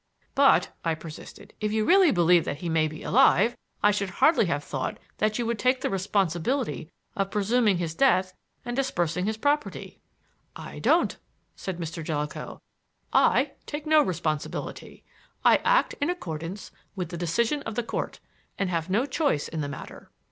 [0.33, 4.47] "But," I persisted, "if you really believe that he may be alive, I should hardly
[4.47, 8.33] have thought that you would take the responsibility of presuming his death
[8.65, 9.99] and dispersing his property."
[10.55, 11.15] "I don't,"
[11.55, 12.03] said Mr.
[12.03, 12.59] Jellicoe.
[13.13, 15.03] "I take no responsibility.
[15.45, 18.19] I act in accordance with the decision of the Court
[18.57, 20.09] and have no choice in the matter."